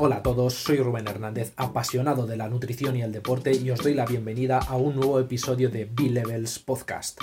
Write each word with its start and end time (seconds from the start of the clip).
Hola 0.00 0.16
a 0.16 0.22
todos, 0.24 0.54
soy 0.54 0.78
Rubén 0.78 1.06
Hernández, 1.06 1.52
apasionado 1.56 2.26
de 2.26 2.36
la 2.36 2.48
nutrición 2.48 2.96
y 2.96 3.02
el 3.02 3.12
deporte 3.12 3.52
y 3.52 3.70
os 3.70 3.78
doy 3.78 3.94
la 3.94 4.06
bienvenida 4.06 4.58
a 4.58 4.76
un 4.76 4.96
nuevo 4.96 5.20
episodio 5.20 5.70
de 5.70 5.84
B-Levels 5.84 6.58
Podcast. 6.58 7.20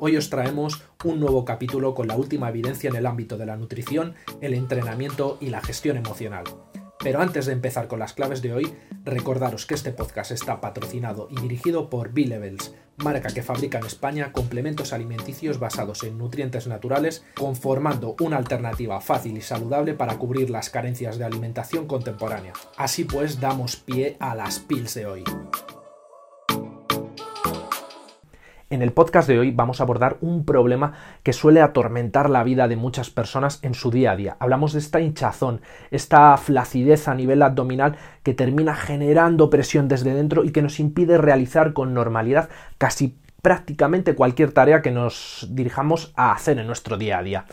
Hoy 0.00 0.16
os 0.16 0.30
traemos 0.30 0.82
un 1.04 1.20
nuevo 1.20 1.44
capítulo 1.44 1.94
con 1.94 2.08
la 2.08 2.16
última 2.16 2.48
evidencia 2.48 2.88
en 2.88 2.96
el 2.96 3.04
ámbito 3.04 3.36
de 3.36 3.44
la 3.44 3.58
nutrición, 3.58 4.14
el 4.40 4.54
entrenamiento 4.54 5.36
y 5.38 5.50
la 5.50 5.60
gestión 5.60 5.98
emocional. 5.98 6.44
Pero 7.04 7.20
antes 7.20 7.44
de 7.44 7.52
empezar 7.52 7.86
con 7.86 7.98
las 7.98 8.14
claves 8.14 8.40
de 8.40 8.54
hoy, 8.54 8.74
recordaros 9.04 9.66
que 9.66 9.74
este 9.74 9.92
podcast 9.92 10.30
está 10.30 10.62
patrocinado 10.62 11.28
y 11.30 11.38
dirigido 11.38 11.90
por 11.90 12.14
B-Levels, 12.14 12.74
marca 12.96 13.28
que 13.28 13.42
fabrica 13.42 13.78
en 13.78 13.84
España 13.84 14.32
complementos 14.32 14.94
alimenticios 14.94 15.58
basados 15.58 16.02
en 16.02 16.16
nutrientes 16.16 16.66
naturales, 16.66 17.22
conformando 17.36 18.16
una 18.20 18.38
alternativa 18.38 19.02
fácil 19.02 19.36
y 19.36 19.42
saludable 19.42 19.92
para 19.92 20.16
cubrir 20.16 20.48
las 20.48 20.70
carencias 20.70 21.18
de 21.18 21.26
alimentación 21.26 21.86
contemporánea. 21.86 22.54
Así 22.78 23.04
pues, 23.04 23.38
damos 23.38 23.76
pie 23.76 24.16
a 24.18 24.34
las 24.34 24.58
pills 24.58 24.94
de 24.94 25.04
hoy. 25.04 25.24
En 28.70 28.80
el 28.80 28.92
podcast 28.92 29.28
de 29.28 29.38
hoy 29.38 29.50
vamos 29.50 29.80
a 29.80 29.82
abordar 29.82 30.16
un 30.22 30.46
problema 30.46 30.94
que 31.22 31.34
suele 31.34 31.60
atormentar 31.60 32.30
la 32.30 32.42
vida 32.42 32.66
de 32.66 32.76
muchas 32.76 33.10
personas 33.10 33.58
en 33.62 33.74
su 33.74 33.90
día 33.90 34.12
a 34.12 34.16
día. 34.16 34.36
Hablamos 34.40 34.72
de 34.72 34.78
esta 34.78 35.02
hinchazón, 35.02 35.60
esta 35.90 36.34
flacidez 36.38 37.06
a 37.06 37.14
nivel 37.14 37.42
abdominal 37.42 37.96
que 38.22 38.32
termina 38.32 38.74
generando 38.74 39.50
presión 39.50 39.86
desde 39.86 40.14
dentro 40.14 40.44
y 40.44 40.50
que 40.50 40.62
nos 40.62 40.80
impide 40.80 41.18
realizar 41.18 41.74
con 41.74 41.92
normalidad 41.92 42.48
casi 42.78 43.18
prácticamente 43.42 44.14
cualquier 44.14 44.52
tarea 44.52 44.80
que 44.80 44.90
nos 44.90 45.46
dirijamos 45.50 46.14
a 46.16 46.32
hacer 46.32 46.58
en 46.58 46.66
nuestro 46.66 46.96
día 46.96 47.18
a 47.18 47.22
día. 47.22 47.44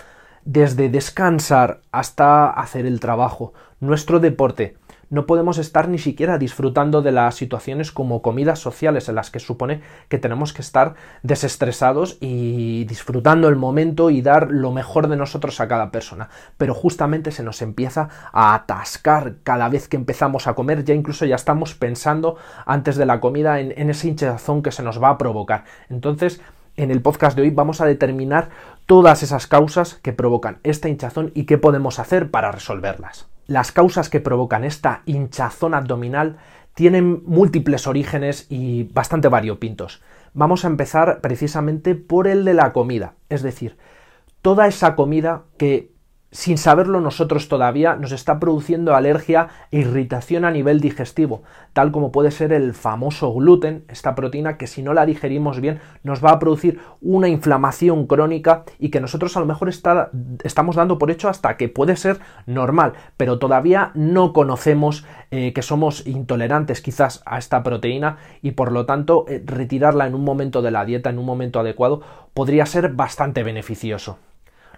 Desde 0.46 0.88
descansar 0.88 1.82
hasta 1.92 2.50
hacer 2.50 2.86
el 2.86 3.02
trabajo, 3.02 3.54
nuestro 3.82 4.22
deporte, 4.22 4.78
no 5.12 5.26
podemos 5.26 5.58
estar 5.58 5.90
ni 5.90 6.00
siquiera 6.00 6.38
disfrutando 6.38 7.02
de 7.02 7.12
las 7.12 7.36
situaciones 7.36 7.92
como 7.92 8.22
comidas 8.22 8.60
sociales 8.60 9.10
en 9.10 9.16
las 9.16 9.30
que 9.30 9.42
supone 9.42 9.82
que 10.08 10.18
tenemos 10.18 10.54
que 10.54 10.62
estar 10.62 10.96
desestresados 11.22 12.18
y 12.22 12.86
disfrutando 12.86 13.50
el 13.50 13.58
momento 13.58 14.10
y 14.10 14.22
dar 14.22 14.50
lo 14.50 14.72
mejor 14.72 15.10
de 15.10 15.18
nosotros 15.18 15.60
a 15.60 15.68
cada 15.68 15.92
persona. 15.92 16.30
Pero 16.58 16.74
justamente 16.74 17.32
se 17.32 17.44
nos 17.44 17.62
empieza 17.62 18.08
a 18.32 18.56
atascar 18.56 19.36
cada 19.44 19.68
vez 19.68 19.90
que 19.90 19.98
empezamos 19.98 20.48
a 20.48 20.54
comer, 20.54 20.86
ya 20.86 20.94
incluso 20.94 21.26
ya 21.26 21.36
estamos 21.36 21.76
pensando 21.76 22.38
antes 22.66 22.96
de 22.96 23.06
la 23.06 23.20
comida 23.20 23.60
en, 23.60 23.74
en 23.76 23.90
ese 23.90 24.08
hinchazón 24.08 24.64
que 24.64 24.72
se 24.72 24.82
nos 24.82 25.04
va 25.04 25.10
a 25.10 25.18
provocar. 25.18 25.66
Entonces, 25.90 26.40
en 26.78 26.90
el 26.90 27.02
podcast 27.02 27.36
de 27.36 27.42
hoy 27.42 27.50
vamos 27.50 27.82
a 27.82 27.86
determinar 27.86 28.50
todas 28.86 29.24
esas 29.24 29.46
causas 29.46 29.96
que 29.96 30.14
provocan 30.14 30.60
esta 30.64 30.88
hinchazón 30.88 31.34
y 31.36 31.44
qué 31.44 31.58
podemos 31.58 32.00
hacer 32.00 32.32
para 32.32 32.54
resolverlas. 32.54 33.31
Las 33.52 33.74
causas 33.74 34.10
que 34.10 34.22
provocan 34.22 34.64
esta 34.64 35.02
hinchazón 35.06 35.74
abdominal 35.74 36.38
tienen 36.74 37.22
múltiples 37.26 37.86
orígenes 37.86 38.48
y 38.50 38.84
bastante 38.84 39.28
variopintos. 39.28 40.02
Vamos 40.34 40.64
a 40.64 40.70
empezar 40.70 41.20
precisamente 41.20 41.96
por 41.96 42.30
el 42.30 42.46
de 42.46 42.54
la 42.54 42.72
comida, 42.72 43.16
es 43.28 43.42
decir, 43.42 43.76
toda 44.42 44.68
esa 44.68 44.96
comida 44.96 45.44
que 45.58 45.91
sin 46.32 46.58
saberlo 46.58 47.02
nosotros 47.02 47.50
todavía, 47.50 47.96
nos 47.96 48.14
está 48.14 48.40
produciendo 48.40 48.96
alergia 48.96 49.50
e 49.70 49.80
irritación 49.80 50.46
a 50.46 50.52
nivel 50.52 50.80
digestivo, 50.80 51.44
tal 51.74 51.92
como 51.92 52.12
puede 52.12 52.32
ser 52.32 52.54
el 52.54 52.74
famoso 52.74 53.34
gluten, 53.34 53.84
esta 53.90 54.16
proteína 54.16 54.58
que 54.58 54.68
si 54.68 54.82
no 54.82 54.94
la 54.94 55.06
digerimos 55.06 55.60
bien 55.60 55.82
nos 56.04 56.24
va 56.24 56.32
a 56.32 56.40
producir 56.40 56.80
una 57.02 57.28
inflamación 57.28 58.08
crónica 58.08 58.64
y 58.80 58.90
que 58.90 59.02
nosotros 59.02 59.36
a 59.36 59.42
lo 59.42 59.46
mejor 59.46 59.70
estamos 59.70 60.76
dando 60.76 60.98
por 60.98 61.12
hecho 61.12 61.28
hasta 61.28 61.58
que 61.58 61.68
puede 61.68 61.98
ser 61.98 62.20
normal, 62.46 62.94
pero 63.18 63.38
todavía 63.38 63.92
no 63.94 64.32
conocemos 64.32 65.06
eh, 65.32 65.52
que 65.54 65.62
somos 65.62 66.08
intolerantes 66.08 66.82
quizás 66.82 67.22
a 67.26 67.38
esta 67.38 67.62
proteína 67.62 68.18
y 68.42 68.52
por 68.52 68.72
lo 68.72 68.86
tanto 68.86 69.26
eh, 69.28 69.44
retirarla 69.46 70.08
en 70.08 70.16
un 70.16 70.24
momento 70.24 70.62
de 70.62 70.72
la 70.72 70.86
dieta, 70.86 71.10
en 71.10 71.20
un 71.20 71.26
momento 71.26 71.60
adecuado, 71.60 72.02
podría 72.34 72.66
ser 72.66 72.94
bastante 72.94 73.44
beneficioso. 73.44 74.18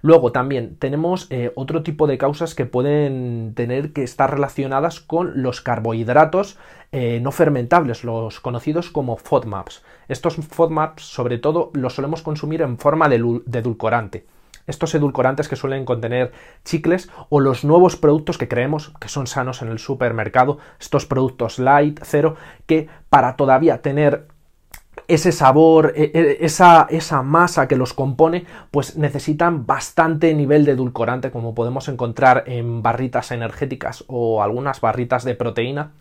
Luego 0.03 0.33
también 0.33 0.75
tenemos 0.75 1.27
eh, 1.29 1.53
otro 1.55 1.81
tipo 1.81 2.07
de 2.07 2.17
causas 2.17 2.55
que 2.55 2.65
pueden 2.65 3.53
tener 3.55 3.93
que 3.93 4.03
estar 4.03 4.29
relacionadas 4.29 4.99
con 4.99 5.41
los 5.41 5.61
carbohidratos 5.61 6.57
eh, 6.91 7.21
no 7.21 7.31
fermentables, 7.31 8.03
los 8.03 8.41
conocidos 8.41 8.89
como 8.89 9.15
FODMAPs. 9.15 9.81
Estos 10.09 10.35
FODMAPs 10.35 11.03
sobre 11.03 11.37
todo 11.37 11.71
los 11.73 11.95
solemos 11.95 12.21
consumir 12.21 12.61
en 12.61 12.77
forma 12.77 13.07
de, 13.07 13.15
edulcorante 13.15 14.25
estos 14.67 14.93
edulcorantes 14.95 15.49
que 15.49 15.57
suelen 15.57 15.83
contener 15.83 16.31
chicles 16.63 17.09
o 17.29 17.39
los 17.41 17.65
nuevos 17.65 17.97
productos 17.97 18.37
que 18.37 18.47
creemos 18.47 18.93
que 18.99 19.09
son 19.09 19.27
sanos 19.27 19.61
en 19.61 19.67
el 19.67 19.79
supermercado, 19.79 20.57
estos 20.79 21.05
productos 21.05 21.59
light, 21.59 21.99
cero, 22.03 22.35
que 22.65 22.87
para 23.09 23.35
todavía 23.35 23.81
tener 23.81 24.27
ese 25.07 25.31
sabor, 25.31 25.93
e, 25.95 26.11
e, 26.13 26.45
esa, 26.45 26.87
esa, 26.89 27.21
masa 27.23 27.67
que 27.67 27.75
los 27.75 27.93
compone, 27.93 28.45
pues 28.71 28.97
necesitan 28.97 29.65
bastante 29.65 30.33
nivel 30.33 30.65
de 30.65 30.73
edulcorante, 30.73 31.31
como 31.31 31.55
podemos 31.55 31.87
encontrar 31.87 32.43
en 32.47 32.81
barritas 32.81 33.31
energéticas 33.31 34.03
o 34.07 34.41
algunas 34.41 34.81
barritas 34.81 35.23
de 35.23 35.35
proteína, 35.35 35.91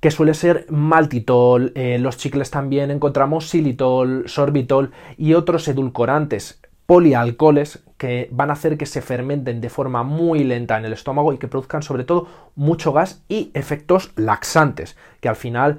que 0.00 0.10
suele 0.10 0.34
ser 0.34 0.66
maltitol, 0.70 1.72
eh, 1.74 1.98
los 1.98 2.16
chicles 2.16 2.50
también 2.50 2.90
encontramos 2.90 3.50
xilitol, 3.50 4.24
sorbitol 4.28 4.92
y 5.18 5.34
otros 5.34 5.68
edulcorantes, 5.68 6.60
polialcoholes, 6.86 7.84
que 7.98 8.28
van 8.32 8.48
a 8.48 8.54
hacer 8.54 8.78
que 8.78 8.86
se 8.86 9.02
fermenten 9.02 9.60
de 9.60 9.68
forma 9.68 10.02
muy 10.02 10.42
lenta 10.42 10.78
en 10.78 10.86
el 10.86 10.94
estómago 10.94 11.34
y 11.34 11.38
que 11.38 11.48
produzcan 11.48 11.82
sobre 11.82 12.04
todo 12.04 12.26
mucho 12.56 12.92
gas 12.94 13.22
y 13.28 13.50
efectos 13.52 14.10
laxantes, 14.16 14.96
que 15.20 15.28
al 15.28 15.36
final 15.36 15.78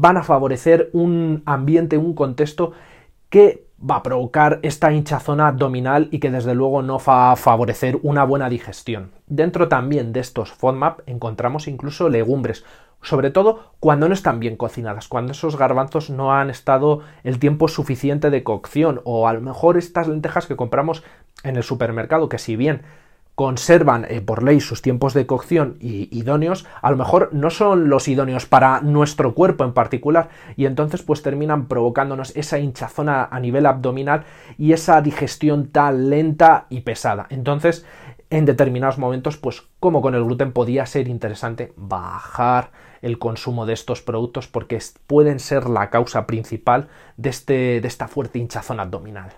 van 0.00 0.16
a 0.16 0.22
favorecer 0.22 0.88
un 0.94 1.42
ambiente, 1.44 1.98
un 1.98 2.14
contexto 2.14 2.72
que 3.28 3.66
va 3.78 3.96
a 3.96 4.02
provocar 4.02 4.58
esta 4.62 4.92
hinchazón 4.92 5.40
abdominal 5.40 6.08
y 6.10 6.20
que 6.20 6.30
desde 6.30 6.54
luego 6.54 6.80
no 6.80 6.98
va 6.98 7.32
a 7.32 7.36
favorecer 7.36 7.98
una 8.02 8.24
buena 8.24 8.48
digestión. 8.48 9.12
Dentro 9.26 9.68
también 9.68 10.12
de 10.12 10.20
estos 10.20 10.52
FODMAP 10.52 11.00
encontramos 11.06 11.68
incluso 11.68 12.08
legumbres, 12.08 12.64
sobre 13.02 13.30
todo 13.30 13.74
cuando 13.78 14.08
no 14.08 14.14
están 14.14 14.40
bien 14.40 14.56
cocinadas, 14.56 15.06
cuando 15.06 15.32
esos 15.32 15.56
garbanzos 15.56 16.08
no 16.08 16.32
han 16.32 16.48
estado 16.48 17.00
el 17.22 17.38
tiempo 17.38 17.68
suficiente 17.68 18.30
de 18.30 18.42
cocción 18.42 19.02
o 19.04 19.28
a 19.28 19.34
lo 19.34 19.42
mejor 19.42 19.76
estas 19.76 20.08
lentejas 20.08 20.46
que 20.46 20.56
compramos 20.56 21.02
en 21.44 21.56
el 21.56 21.62
supermercado 21.62 22.30
que 22.30 22.38
si 22.38 22.56
bien 22.56 22.82
conservan 23.40 24.04
eh, 24.10 24.20
por 24.20 24.42
ley 24.42 24.60
sus 24.60 24.82
tiempos 24.82 25.14
de 25.14 25.24
cocción 25.24 25.78
y 25.80 26.14
idóneos, 26.14 26.66
a 26.82 26.90
lo 26.90 26.98
mejor 26.98 27.30
no 27.32 27.48
son 27.48 27.88
los 27.88 28.06
idóneos 28.06 28.44
para 28.44 28.82
nuestro 28.82 29.32
cuerpo 29.32 29.64
en 29.64 29.72
particular 29.72 30.28
y 30.58 30.66
entonces 30.66 31.00
pues 31.00 31.22
terminan 31.22 31.66
provocándonos 31.66 32.36
esa 32.36 32.58
hinchazón 32.58 33.08
a, 33.08 33.30
nivel 33.40 33.64
abdominal 33.64 34.24
y 34.58 34.74
esa 34.74 35.00
digestión 35.00 35.68
tan 35.68 36.10
lenta 36.10 36.66
y 36.68 36.82
pesada. 36.82 37.28
Entonces, 37.30 37.86
en 38.28 38.44
determinados 38.44 38.98
momentos, 38.98 39.38
pues 39.38 39.62
como 39.80 40.02
con 40.02 40.14
el 40.14 40.24
gluten 40.24 40.52
podía 40.52 40.84
ser 40.84 41.08
interesante 41.08 41.72
bajar 41.78 42.72
el 43.00 43.18
consumo 43.18 43.64
de 43.64 43.72
estos 43.72 44.02
productos 44.02 44.48
porque 44.48 44.78
pueden 45.06 45.40
ser 45.40 45.70
la 45.70 45.88
causa 45.88 46.26
principal 46.26 46.88
de, 47.16 47.30
este, 47.30 47.80
de 47.80 47.88
esta 47.88 48.06
fuerte 48.06 48.38
hinchazón 48.38 48.80
abdominal. 48.80 49.30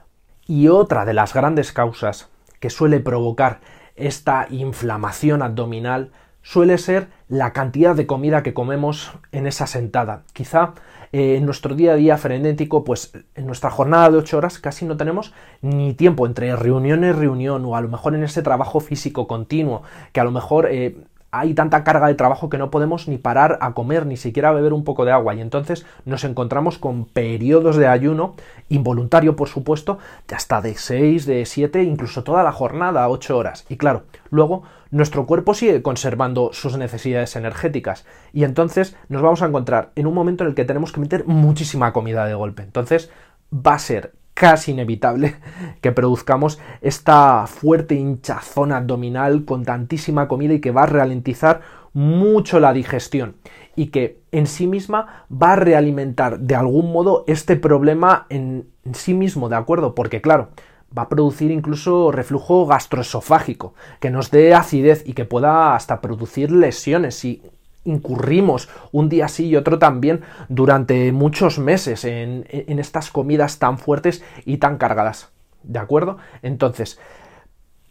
Y 0.48 0.66
otra 0.66 1.04
de 1.04 1.14
las 1.14 1.32
grandes 1.32 1.70
causas 1.70 2.30
que 2.58 2.68
suele 2.68 2.98
provocar 2.98 3.60
esta 3.96 4.46
inflamación 4.50 5.42
abdominal 5.42 6.10
suele 6.42 6.76
ser 6.78 7.08
la 7.28 7.52
cantidad 7.52 7.94
de 7.94 8.06
comida 8.06 8.42
que 8.42 8.54
comemos 8.54 9.12
en 9.30 9.46
esa 9.46 9.66
sentada. 9.66 10.24
Quizá 10.32 10.74
eh, 11.12 11.36
en 11.36 11.44
nuestro 11.44 11.74
día 11.74 11.92
a 11.92 11.96
día 11.96 12.16
frenético, 12.18 12.84
pues 12.84 13.12
en 13.34 13.46
nuestra 13.46 13.70
jornada 13.70 14.10
de 14.10 14.18
8 14.18 14.38
horas 14.38 14.58
casi 14.58 14.84
no 14.84 14.96
tenemos 14.96 15.32
ni 15.60 15.94
tiempo 15.94 16.26
entre 16.26 16.56
reunión 16.56 17.04
y 17.04 17.12
reunión 17.12 17.64
o 17.64 17.76
a 17.76 17.80
lo 17.80 17.88
mejor 17.88 18.14
en 18.14 18.24
ese 18.24 18.42
trabajo 18.42 18.80
físico 18.80 19.26
continuo, 19.26 19.82
que 20.12 20.20
a 20.20 20.24
lo 20.24 20.30
mejor 20.30 20.68
eh, 20.70 20.96
hay 21.32 21.54
tanta 21.54 21.82
carga 21.82 22.08
de 22.08 22.14
trabajo 22.14 22.50
que 22.50 22.58
no 22.58 22.70
podemos 22.70 23.08
ni 23.08 23.16
parar 23.16 23.58
a 23.62 23.72
comer, 23.72 24.04
ni 24.04 24.18
siquiera 24.18 24.50
a 24.50 24.52
beber 24.52 24.74
un 24.74 24.84
poco 24.84 25.06
de 25.06 25.12
agua. 25.12 25.34
Y 25.34 25.40
entonces 25.40 25.86
nos 26.04 26.24
encontramos 26.24 26.76
con 26.76 27.06
periodos 27.06 27.76
de 27.76 27.88
ayuno, 27.88 28.34
involuntario 28.68 29.34
por 29.34 29.48
supuesto, 29.48 29.98
de 30.28 30.36
hasta 30.36 30.60
de 30.60 30.74
6, 30.74 31.24
de 31.24 31.46
7, 31.46 31.82
incluso 31.82 32.22
toda 32.22 32.42
la 32.42 32.52
jornada, 32.52 33.08
8 33.08 33.36
horas. 33.36 33.64
Y 33.70 33.78
claro, 33.78 34.02
luego 34.28 34.64
nuestro 34.90 35.24
cuerpo 35.24 35.54
sigue 35.54 35.80
conservando 35.80 36.50
sus 36.52 36.76
necesidades 36.76 37.34
energéticas. 37.34 38.04
Y 38.34 38.44
entonces 38.44 38.94
nos 39.08 39.22
vamos 39.22 39.40
a 39.40 39.46
encontrar 39.46 39.90
en 39.96 40.06
un 40.06 40.12
momento 40.12 40.44
en 40.44 40.50
el 40.50 40.54
que 40.54 40.66
tenemos 40.66 40.92
que 40.92 41.00
meter 41.00 41.24
muchísima 41.26 41.94
comida 41.94 42.26
de 42.26 42.34
golpe. 42.34 42.62
Entonces 42.62 43.10
va 43.50 43.72
a 43.74 43.78
ser 43.78 44.12
casi 44.34 44.72
inevitable 44.72 45.36
que 45.80 45.92
produzcamos 45.92 46.58
esta 46.80 47.46
fuerte 47.46 47.94
hinchazón 47.94 48.72
abdominal 48.72 49.44
con 49.44 49.64
tantísima 49.64 50.28
comida 50.28 50.54
y 50.54 50.60
que 50.60 50.70
va 50.70 50.84
a 50.84 50.86
ralentizar 50.86 51.60
mucho 51.92 52.58
la 52.58 52.72
digestión 52.72 53.36
y 53.76 53.86
que 53.86 54.20
en 54.32 54.46
sí 54.46 54.66
misma 54.66 55.26
va 55.30 55.52
a 55.52 55.56
realimentar 55.56 56.40
de 56.40 56.54
algún 56.54 56.92
modo 56.92 57.24
este 57.26 57.56
problema 57.56 58.26
en 58.30 58.66
sí 58.92 59.14
mismo, 59.14 59.48
¿de 59.48 59.56
acuerdo? 59.56 59.94
Porque 59.94 60.20
claro, 60.20 60.50
va 60.96 61.02
a 61.02 61.08
producir 61.08 61.50
incluso 61.50 62.12
reflujo 62.12 62.66
gastroesofágico, 62.66 63.74
que 64.00 64.10
nos 64.10 64.30
dé 64.30 64.54
acidez 64.54 65.02
y 65.06 65.14
que 65.14 65.24
pueda 65.24 65.74
hasta 65.74 66.00
producir 66.00 66.50
lesiones 66.50 67.14
si 67.14 67.42
incurrimos 67.84 68.68
un 68.92 69.08
día 69.08 69.28
sí 69.28 69.46
y 69.46 69.56
otro 69.56 69.78
también 69.78 70.22
durante 70.48 71.12
muchos 71.12 71.58
meses 71.58 72.04
en, 72.04 72.46
estas 72.50 73.10
comidas 73.10 73.58
tan 73.58 73.78
fuertes 73.78 74.22
y 74.44 74.58
tan 74.58 74.78
cargadas. 74.78 75.30
¿De 75.62 75.78
acuerdo? 75.78 76.18
Entonces, 76.42 76.98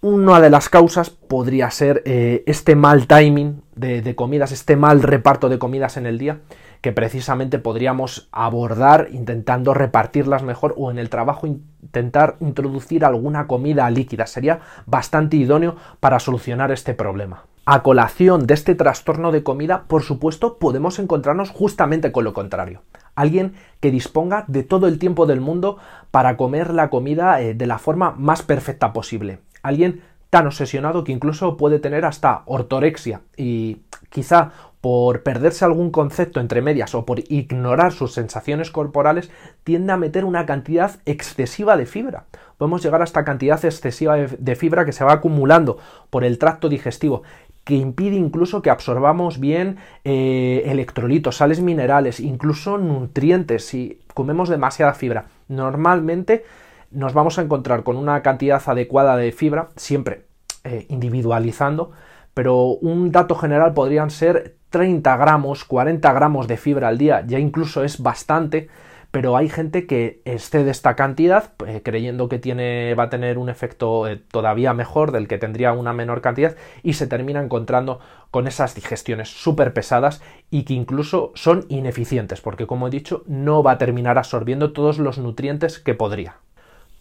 una 0.02 0.42
de 0.42 0.50
las 0.50 0.68
causas 0.70 1.10
podría 1.10 1.70
ser 1.72 2.02
eh, 2.06 2.44
este 2.48 2.76
mal 2.76 3.08
timing 3.08 3.62
de, 3.76 4.16
comidas, 4.16 4.52
este 4.52 4.76
mal 4.76 5.04
reparto 5.04 5.48
de 5.48 5.60
comidas 5.60 5.98
en 5.98 6.06
el 6.06 6.18
día, 6.18 6.40
que 6.82 6.92
precisamente 6.92 7.60
podríamos 7.60 8.28
abordar 8.32 9.08
intentando 9.12 9.74
repartirlas 9.74 10.42
mejor 10.42 10.74
o 10.78 10.90
en 10.90 10.98
el 10.98 11.10
trabajo 11.10 11.46
intentar 11.46 12.38
introducir 12.40 13.06
alguna 13.06 13.46
comida 13.46 13.90
líquida. 13.90 14.26
Sería 14.26 14.62
bastante 14.86 15.38
idóneo 15.38 15.76
para 16.00 16.20
solucionar 16.20 16.72
este 16.72 16.94
problema. 16.96 17.46
A 17.74 17.84
colación 17.84 18.48
de 18.48 18.54
este 18.54 18.76
trastorno 18.76 19.32
de 19.32 19.44
comida, 19.44 19.86
por 19.88 20.04
supuesto, 20.04 20.58
podemos 20.58 21.00
encontrarnos 21.00 21.52
justamente 21.52 22.12
con 22.12 22.26
lo 22.26 22.34
contrario. 22.34 22.82
Alguien 23.16 23.54
que 23.80 23.92
disponga 23.92 24.44
de 24.50 24.64
todo 24.64 24.90
el 24.90 25.00
tiempo 25.00 25.26
del 25.26 25.40
mundo 25.40 25.78
para 26.12 26.36
comer 26.36 26.74
la 26.74 26.90
comida 26.90 27.40
eh, 27.40 27.54
de 27.54 27.68
la 27.68 27.80
forma 27.80 28.12
más 28.12 28.42
perfecta 28.42 28.92
posible. 28.92 29.40
Alguien 29.64 30.02
tan 30.30 30.48
obsesionado 30.48 31.06
que 31.06 31.14
incluso 31.14 31.56
puede 31.56 31.80
tener 31.80 32.04
hasta 32.04 32.44
ortorexia 32.46 33.22
y 33.38 33.84
quizá 34.10 34.52
por 34.82 35.22
perderse 35.22 35.64
algún 35.64 35.92
concepto 35.92 36.40
entre 36.40 36.62
medias 36.62 36.96
o 36.96 37.06
por 37.06 37.20
ignorar 37.32 37.94
sus 37.94 38.14
sensaciones 38.14 38.72
corporales, 38.72 39.30
tiende 39.64 39.94
a 39.94 39.98
meter 39.98 40.26
una 40.26 40.48
cantidad 40.48 41.00
excesiva 41.06 41.78
de 41.78 41.86
fibra. 41.86 42.26
Podemos 42.58 42.84
llegar 42.84 43.02
a 43.02 43.04
esta 43.04 43.24
cantidad 43.24 43.64
excesiva 43.64 44.18
de 44.18 44.56
fibra 44.56 44.84
que 44.84 44.92
se 44.92 45.04
va 45.04 45.14
acumulando 45.14 45.78
por 46.10 46.24
el 46.24 46.40
tracto 46.40 46.68
digestivo, 46.68 47.22
que 47.64 47.76
impide 47.76 48.16
incluso 48.16 48.62
que 48.62 48.70
absorbamos 48.70 49.40
bien 49.40 49.78
eh, 50.04 50.64
electrolitos, 50.66 51.38
sales 51.38 51.62
minerales, 51.62 52.20
incluso 52.20 52.78
nutrientes 52.78 53.66
si 53.66 54.00
comemos 54.14 54.50
demasiada 54.50 54.94
fibra. 54.94 55.26
Normalmente 55.48 56.44
nos 56.90 57.14
vamos 57.14 57.38
a 57.38 57.42
encontrar 57.42 57.84
con 57.84 57.98
una 57.98 58.22
cantidad 58.22 58.62
adecuada 58.66 59.16
de 59.16 59.32
fibra, 59.32 59.70
siempre 59.76 60.26
eh, 60.64 60.86
individualizando, 60.90 61.92
pero 62.34 62.66
un 62.66 63.12
dato 63.12 63.36
general 63.36 63.74
podrían 63.74 64.10
ser 64.10 64.56
30 64.70 65.18
gramos, 65.18 65.64
40 65.66 66.12
gramos 66.14 66.48
de 66.48 66.58
fibra 66.58 66.88
al 66.88 66.98
día, 66.98 67.24
ya 67.26 67.40
incluso 67.40 67.84
es 67.84 68.02
bastante, 68.02 68.70
pero 69.12 69.36
hay 69.36 69.50
gente 69.50 69.86
que 69.86 70.22
excede 70.26 70.72
esta 70.72 70.96
cantidad 70.96 71.54
eh, 71.68 71.82
creyendo 71.84 72.30
que 72.30 72.40
tiene, 72.40 72.96
va 72.96 73.04
a 73.04 73.10
tener 73.10 73.38
un 73.38 73.50
efecto 73.50 74.08
eh, 74.08 74.16
todavía 74.16 74.74
mejor 74.74 75.12
del 75.12 75.28
que 75.28 75.38
tendría 75.38 75.74
una 75.74 75.94
menor 75.94 76.22
cantidad 76.22 76.56
y 76.82 76.94
se 76.94 77.08
termina 77.08 77.42
encontrando 77.42 78.00
con 78.32 78.48
esas 78.48 78.74
digestiones 78.74 79.30
súper 79.30 79.74
pesadas 79.74 80.22
y 80.50 80.64
que 80.64 80.74
incluso 80.74 81.32
son 81.36 81.66
ineficientes 81.68 82.42
porque 82.42 82.68
como 82.68 82.88
he 82.88 82.92
dicho 82.92 83.24
no 83.28 83.62
va 83.64 83.74
a 83.74 83.78
terminar 83.78 84.18
absorbiendo 84.18 84.72
todos 84.72 84.98
los 84.98 85.18
nutrientes 85.18 85.80
que 85.80 85.94
podría. 85.94 86.38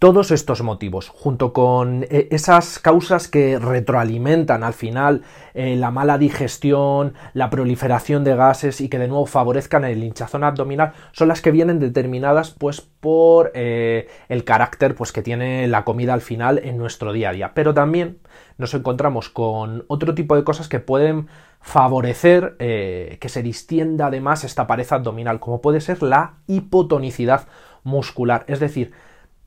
Todos 0.00 0.30
estos 0.30 0.62
motivos, 0.62 1.10
junto 1.10 1.52
con 1.52 2.04
eh, 2.04 2.28
esas 2.30 2.78
causas 2.78 3.28
que 3.28 3.58
retroalimentan 3.58 4.64
al 4.64 4.72
final 4.72 5.20
eh, 5.52 5.76
la 5.76 5.90
mala 5.90 6.16
digestión, 6.16 7.12
la 7.34 7.50
proliferación 7.50 8.24
de 8.24 8.34
gases 8.34 8.80
y 8.80 8.88
que 8.88 8.98
de 8.98 9.08
nuevo 9.08 9.26
favorezcan 9.26 9.84
el 9.84 10.02
hinchazón 10.02 10.42
abdominal, 10.42 10.94
son 11.12 11.28
las 11.28 11.42
que 11.42 11.50
vienen 11.50 11.80
determinadas 11.80 12.52
pues 12.52 12.80
por 12.80 13.52
eh, 13.54 14.08
el 14.30 14.44
carácter 14.44 14.94
pues 14.94 15.12
que 15.12 15.20
tiene 15.20 15.68
la 15.68 15.84
comida 15.84 16.14
al 16.14 16.22
final 16.22 16.60
en 16.64 16.78
nuestro 16.78 17.12
día 17.12 17.28
a 17.28 17.32
día. 17.34 17.52
Pero 17.52 17.74
también 17.74 18.20
nos 18.56 18.72
encontramos 18.72 19.28
con 19.28 19.84
otro 19.86 20.14
tipo 20.14 20.34
de 20.34 20.44
cosas 20.44 20.70
que 20.70 20.80
pueden 20.80 21.28
favorecer 21.60 22.56
que 22.56 23.28
se 23.28 23.42
distienda 23.42 24.06
además 24.06 24.44
esta 24.44 24.66
pared 24.66 24.86
abdominal, 24.88 25.40
como 25.40 25.60
puede 25.60 25.82
ser 25.82 26.02
la 26.02 26.36
hipotonicidad 26.46 27.48
muscular, 27.84 28.46
es 28.48 28.60
decir, 28.60 28.92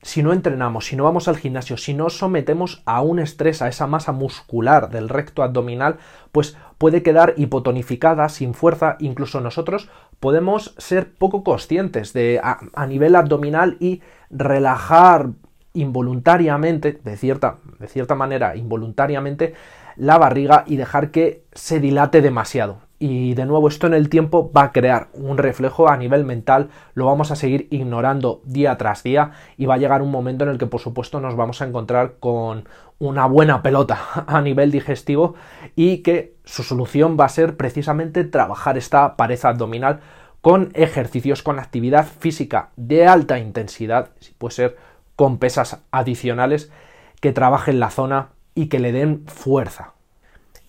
si 0.04 0.22
no 0.22 0.34
entrenamos, 0.34 0.84
si 0.84 0.96
no 0.96 1.04
vamos 1.04 1.28
al 1.28 1.38
gimnasio, 1.38 1.78
si 1.78 1.94
no 1.94 2.10
sometemos 2.10 2.82
a 2.84 3.00
un 3.00 3.18
estrés 3.18 3.62
a 3.62 3.68
esa 3.68 3.86
masa 3.86 4.12
muscular 4.12 4.90
del 4.90 5.08
recto 5.08 5.42
abdominal, 5.42 5.96
pues 6.30 6.58
puede 6.76 7.02
quedar 7.02 7.32
hipotonificada, 7.38 8.28
sin 8.28 8.52
fuerza, 8.52 8.96
incluso 9.00 9.40
nosotros 9.40 9.88
podemos 10.20 10.74
ser 10.76 11.14
poco 11.14 11.42
conscientes 11.42 12.12
de 12.12 12.38
a, 12.42 12.86
nivel 12.86 13.16
abdominal 13.16 13.78
y 13.80 14.02
relajar 14.28 15.30
involuntariamente, 15.72 17.00
de 17.02 17.16
cierta, 17.16 17.56
de 17.78 17.88
cierta 17.88 18.14
manera, 18.14 18.56
involuntariamente, 18.56 19.54
la 19.96 20.18
barriga 20.18 20.64
y 20.66 20.76
dejar 20.76 21.12
que 21.12 21.46
se 21.54 21.80
dilate 21.80 22.20
demasiado 22.20 22.83
y 23.06 23.34
de 23.34 23.44
nuevo 23.44 23.68
esto 23.68 23.86
en 23.86 23.92
el 23.92 24.08
tiempo 24.08 24.50
va 24.50 24.62
a 24.62 24.72
crear 24.72 25.08
un 25.12 25.36
reflejo 25.36 25.90
a 25.90 25.96
nivel 25.98 26.24
mental, 26.24 26.70
lo 26.94 27.04
vamos 27.04 27.30
a 27.30 27.36
seguir 27.36 27.68
ignorando 27.70 28.40
día 28.46 28.78
tras 28.78 29.02
día 29.02 29.32
y 29.58 29.66
va 29.66 29.74
a 29.74 29.76
llegar 29.76 30.00
un 30.00 30.10
momento 30.10 30.44
en 30.44 30.50
el 30.50 30.56
que 30.56 30.66
por 30.66 30.80
supuesto 30.80 31.20
nos 31.20 31.36
vamos 31.36 31.60
a 31.60 31.66
encontrar 31.66 32.14
con 32.18 32.66
una 32.98 33.26
buena 33.26 33.62
pelota 33.62 33.98
a 34.26 34.40
nivel 34.40 34.70
digestivo 34.70 35.34
y 35.76 35.98
que 35.98 36.36
su 36.44 36.62
solución 36.62 37.18
va 37.20 37.26
a 37.26 37.28
ser 37.28 37.58
precisamente 37.58 38.24
trabajar 38.24 38.78
esta 38.78 39.16
pared 39.16 39.38
abdominal 39.44 40.00
con 40.40 40.70
ejercicios 40.72 41.42
con 41.42 41.58
actividad 41.58 42.06
física 42.06 42.70
de 42.76 43.06
alta 43.06 43.38
intensidad, 43.38 44.12
si 44.20 44.32
puede 44.32 44.54
ser 44.54 44.76
con 45.14 45.36
pesas 45.36 45.82
adicionales 45.90 46.72
que 47.20 47.32
trabajen 47.32 47.80
la 47.80 47.90
zona 47.90 48.30
y 48.54 48.68
que 48.68 48.78
le 48.78 48.92
den 48.92 49.24
fuerza 49.26 49.93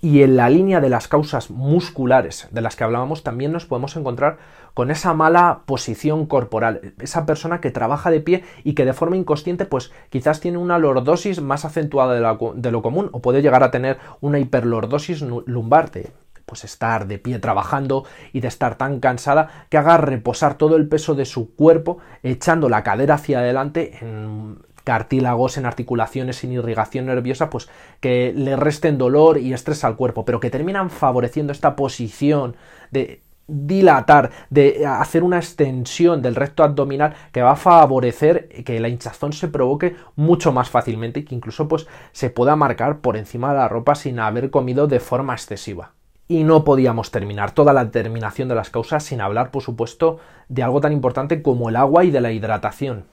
y 0.05 0.21
en 0.21 0.37
la 0.37 0.51
línea 0.51 0.81
de 0.81 0.89
las 0.89 1.07
causas 1.07 1.49
musculares 1.49 2.47
de 2.51 2.61
las 2.61 2.75
que 2.75 2.83
hablábamos 2.83 3.23
también 3.23 3.51
nos 3.51 3.65
podemos 3.65 3.95
encontrar 3.95 4.37
con 4.75 4.91
esa 4.91 5.15
mala 5.15 5.61
posición 5.65 6.27
corporal, 6.27 6.93
esa 6.99 7.25
persona 7.25 7.59
que 7.59 7.71
trabaja 7.71 8.11
de 8.11 8.19
pie 8.19 8.43
y 8.63 8.75
que 8.75 8.85
de 8.85 8.93
forma 8.93 9.17
inconsciente 9.17 9.65
pues 9.65 9.91
quizás 10.11 10.41
tiene 10.41 10.59
una 10.59 10.77
lordosis 10.77 11.41
más 11.41 11.65
acentuada 11.65 12.13
de, 12.13 12.71
lo 12.71 12.81
común 12.83 13.09
o 13.13 13.21
puede 13.23 13.41
llegar 13.41 13.63
a 13.63 13.71
tener 13.71 13.97
una 14.21 14.37
hiperlordosis 14.37 15.23
lumbar 15.23 15.89
de 15.89 16.11
pues 16.45 16.65
estar 16.65 17.07
de 17.07 17.17
pie 17.17 17.39
trabajando 17.39 18.05
y 18.31 18.41
de 18.41 18.47
estar 18.47 18.77
tan 18.77 18.99
cansada 18.99 19.65
que 19.69 19.79
haga 19.79 19.97
reposar 19.97 20.53
todo 20.53 20.75
el 20.75 20.87
peso 20.87 21.15
de 21.15 21.25
su 21.25 21.55
cuerpo 21.55 21.97
echando 22.21 22.69
la 22.69 22.83
cadera 22.83 23.15
hacia 23.15 23.39
adelante 23.39 23.97
en 24.01 24.59
cartílagos, 24.85 25.57
en 25.57 25.65
articulaciones, 25.65 26.37
sin 26.37 26.53
irrigación 26.53 27.07
nerviosa, 27.07 27.49
pues 27.49 27.67
que 27.99 28.31
le 28.33 28.55
resten 28.55 28.97
dolor 28.97 29.37
y 29.37 29.51
estrés 29.51 29.83
al 29.83 29.97
cuerpo, 29.97 30.23
pero 30.23 30.39
que 30.39 30.49
terminan 30.49 30.89
favoreciendo 30.89 31.51
esta 31.51 31.75
posición 31.75 32.55
de 32.91 33.21
dilatar, 33.47 34.31
de 34.49 34.85
hacer 34.85 35.23
una 35.23 35.37
extensión 35.37 36.21
del 36.21 36.35
recto 36.35 36.63
abdominal 36.63 37.15
que 37.31 37.41
va 37.41 37.51
a 37.51 37.55
favorecer 37.57 38.47
que 38.63 38.79
la 38.79 38.89
hinchazón 38.89 39.33
se 39.33 39.47
provoque 39.47 39.95
mucho 40.15 40.51
más 40.51 40.69
fácilmente 40.69 41.19
y 41.19 41.25
que 41.25 41.35
incluso 41.35 41.67
pues 41.67 41.87
se 42.11 42.29
pueda 42.29 42.55
marcar 42.55 42.99
por 42.99 43.17
encima 43.17 43.49
de 43.49 43.57
la 43.57 43.67
ropa 43.67 43.95
sin 43.95 44.19
haber 44.19 44.49
comido 44.49 44.87
de 44.87 44.99
forma 44.99 45.33
excesiva. 45.33 45.91
Y 46.27 46.43
no 46.43 46.63
podíamos 46.63 47.11
terminar 47.11 47.51
toda 47.51 47.71
la 47.71 47.85
determinación 47.85 48.49
de 48.49 48.55
las 48.55 48.71
causas 48.71 49.03
sin 49.03 49.21
hablar, 49.21 49.51
por 49.51 49.61
supuesto, 49.61 50.17
de 50.49 50.63
algo 50.63 50.81
tan 50.81 50.91
importante 50.91 51.43
como 51.43 51.69
el 51.69 51.75
agua 51.75 52.03
y 52.03 52.09
de 52.09 52.21
la 52.21 52.31
hidratación 52.31 53.05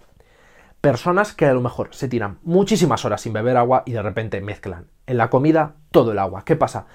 personas 0.82 1.32
que 1.32 1.46
a 1.46 1.54
lo 1.54 1.62
mejor 1.62 1.88
se 1.92 2.08
tiran 2.08 2.38
muchísimas 2.42 3.04
horas 3.04 3.22
sin 3.22 3.32
beber 3.32 3.56
agua 3.56 3.84
y 3.86 3.92
de 3.92 4.02
repente 4.02 4.40
mezclan 4.40 4.88
en 5.06 5.16
la 5.16 5.30
comida 5.30 5.76
todo 5.92 6.10
el 6.10 6.18
agua. 6.18 6.44
¿Qué 6.44 6.56
pasa? 6.56 6.86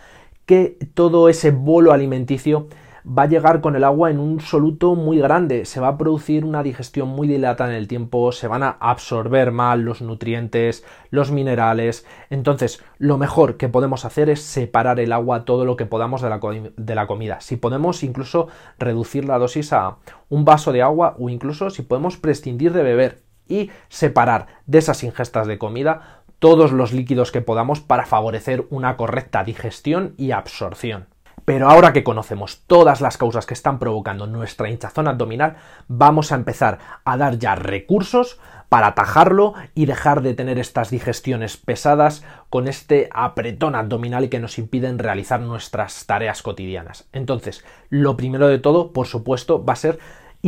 Que 0.45 0.77
todo 0.93 1.29
ese 1.29 1.51
bolo 1.51 1.93
alimenticio 1.93 2.67
va 3.07 3.23
a 3.23 3.27
llegar 3.27 3.61
con 3.61 3.77
el 3.77 3.85
agua 3.85 4.11
en 4.11 4.19
un 4.19 4.41
soluto 4.41 4.95
muy 4.95 5.19
grande, 5.19 5.63
se 5.63 5.79
va 5.79 5.87
a 5.87 5.97
producir 5.97 6.43
una 6.43 6.63
digestión 6.63 7.07
muy 7.07 7.29
dilatada 7.29 7.69
en 7.69 7.77
el 7.77 7.87
tiempo, 7.87 8.33
se 8.33 8.49
van 8.49 8.63
a 8.63 8.71
absorber 8.81 9.53
mal 9.53 9.83
los 9.83 10.01
nutrientes, 10.01 10.83
los 11.09 11.31
minerales. 11.31 12.05
Entonces, 12.29 12.83
lo 12.97 13.17
mejor 13.17 13.55
que 13.55 13.69
podemos 13.69 14.03
hacer 14.03 14.29
es 14.29 14.41
separar 14.41 14.99
el 14.99 15.13
agua 15.13 15.45
todo 15.45 15.63
lo 15.63 15.77
que 15.77 15.85
podamos 15.85 16.21
de 16.21 16.29
la, 16.29 16.41
de 16.75 16.95
la 16.95 17.07
comida. 17.07 17.39
Si 17.39 17.55
podemos 17.55 18.03
incluso 18.03 18.49
reducir 18.77 19.23
la 19.23 19.39
dosis 19.39 19.71
a 19.71 19.99
un 20.27 20.43
vaso 20.43 20.73
de 20.73 20.81
agua 20.81 21.15
o 21.17 21.29
incluso 21.29 21.69
si 21.69 21.83
podemos 21.83 22.17
prescindir 22.17 22.73
de 22.73 22.83
beber 22.83 23.26
y 23.47 23.71
separar 23.89 24.47
de 24.65 24.79
esas 24.79 25.03
ingestas 25.03 25.47
de 25.47 25.57
comida 25.57 26.23
todos 26.39 26.71
los 26.71 26.93
líquidos 26.93 27.31
que 27.31 27.41
podamos 27.41 27.79
para 27.81 28.05
favorecer 28.05 28.67
una 28.69 28.97
correcta 28.97 29.43
digestión 29.43 30.13
y 30.17 30.31
absorción. 30.31 31.07
Pero 31.45 31.69
ahora 31.69 31.93
que 31.93 32.03
conocemos 32.03 32.63
todas 32.67 32.99
las 32.99 33.17
causas 33.17 33.45
que 33.45 33.53
están 33.53 33.79
provocando 33.79 34.27
nuestra 34.27 34.69
hinchazón 34.69 35.07
abdominal, 35.07 35.55
vamos 35.87 36.31
a 36.31 36.35
empezar 36.35 36.79
a 37.05 37.15
dar 37.15 37.39
ya 37.39 37.55
recursos 37.55 38.37
para 38.69 38.87
atajarlo 38.87 39.53
y 39.73 39.85
dejar 39.85 40.21
de 40.21 40.33
tener 40.33 40.59
estas 40.59 40.89
digestiones 40.89 41.55
pesadas 41.55 42.23
con 42.49 42.67
este 42.67 43.07
apretón 43.13 43.75
abdominal 43.75 44.27
que 44.27 44.39
nos 44.39 44.57
impiden 44.57 44.99
realizar 44.99 45.39
nuestras 45.39 46.05
tareas 46.05 46.41
cotidianas. 46.41 47.07
Entonces, 47.13 47.63
lo 47.89 48.17
primero 48.17 48.49
de 48.49 48.59
todo, 48.59 48.91
por 48.91 49.07
supuesto, 49.07 49.63
va 49.63 49.73
a 49.73 49.77
ser 49.77 49.99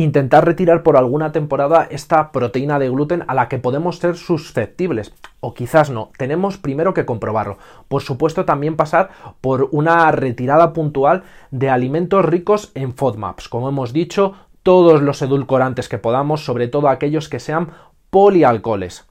intentar 0.02 0.44
retirar 0.44 0.82
por 0.82 0.96
alguna 0.96 1.32
temporada 1.32 1.86
esta 1.90 2.32
proteína 2.32 2.78
de 2.78 2.90
gluten 2.90 3.24
a 3.28 3.34
la 3.34 3.48
que 3.48 3.58
podemos 3.58 3.98
ser 3.98 4.16
susceptibles. 4.16 5.12
O 5.40 5.54
quizás 5.54 5.90
no, 5.90 6.10
tenemos 6.16 6.58
primero 6.58 6.94
que 6.94 7.06
comprobarlo. 7.06 7.58
Por 7.88 8.02
supuesto 8.02 8.44
también 8.44 8.76
pasar 8.76 9.10
por 9.40 9.68
una 9.72 10.10
retirada 10.12 10.72
puntual 10.72 11.24
de 11.50 11.70
alimentos 11.70 12.24
ricos 12.24 12.72
en 12.74 12.94
FODMAPs. 12.94 13.48
Como 13.48 13.68
hemos 13.68 13.92
dicho, 13.92 14.34
todos 14.62 15.02
los 15.02 15.22
edulcorantes 15.22 15.88
que 15.88 15.98
podamos, 15.98 16.44
sobre 16.44 16.68
todo 16.68 16.88
aquellos 16.88 17.28
que 17.28 17.40
sean 17.40 17.70
polialcoholes, 18.10 19.06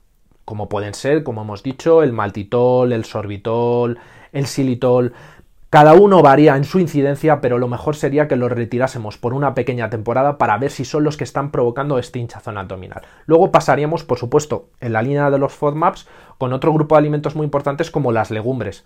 como 0.46 0.70
pueden 0.70 0.94
ser, 0.94 1.24
como 1.24 1.42
hemos 1.42 1.64
dicho, 1.64 2.04
el 2.04 2.14
maltitol, 2.14 2.92
el 2.92 3.06
sorbitol, 3.06 4.00
el 4.32 4.48
xilitol, 4.48 5.14
cada 5.70 5.94
uno 5.94 6.24
varía 6.24 6.58
en 6.58 6.64
su 6.64 6.80
incidencia, 6.80 7.42
pero 7.42 7.60
lo 7.60 7.68
mejor 7.68 7.96
sería 7.96 8.28
que 8.28 8.36
los 8.36 8.52
retirásemos 8.52 9.20
por 9.20 9.36
una 9.36 9.54
pequeña 9.54 9.92
temporada 9.92 10.40
para 10.40 10.58
ver 10.58 10.72
si 10.72 10.84
son 10.84 11.04
los 11.04 11.16
que 11.16 11.24
están 11.24 11.52
provocando 11.52 12.00
este 12.00 12.18
hinchazón 12.18 12.58
abdominal. 12.58 13.04
Luego 13.28 13.52
pasaríamos, 13.52 14.04
por 14.04 14.18
supuesto, 14.18 14.70
en 14.80 14.94
la 14.94 15.04
línea 15.04 15.30
de 15.30 15.38
los 15.38 15.54
FODMAPs 15.54 16.08
con 16.40 16.54
otro 16.54 16.74
grupo 16.74 16.96
de 16.96 17.00
alimentos 17.00 17.36
muy 17.36 17.44
importantes 17.44 17.92
como 17.92 18.12
las 18.12 18.32
legumbres. 18.32 18.84